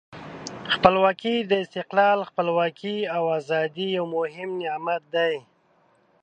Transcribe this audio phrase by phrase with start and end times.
[0.73, 5.35] خپلواکي د استقلال، خپلواکي او آزادۍ یو مهم نعمت دی.